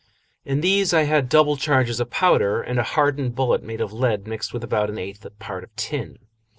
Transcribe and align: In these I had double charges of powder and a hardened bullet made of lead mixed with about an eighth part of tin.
In 0.43 0.61
these 0.61 0.95
I 0.95 1.03
had 1.03 1.29
double 1.29 1.55
charges 1.57 1.99
of 1.99 2.09
powder 2.09 2.59
and 2.59 2.79
a 2.79 2.83
hardened 2.83 3.35
bullet 3.35 3.61
made 3.61 3.81
of 3.81 3.93
lead 3.93 4.25
mixed 4.25 4.51
with 4.51 4.63
about 4.63 4.89
an 4.89 4.97
eighth 4.97 5.27
part 5.37 5.63
of 5.63 5.75
tin. 5.75 6.17